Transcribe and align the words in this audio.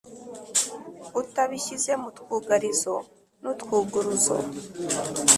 utabishyize 1.21 1.91
mu 2.01 2.09
twugarizo 2.19 2.95
n’utwuguruzo. 3.41 4.35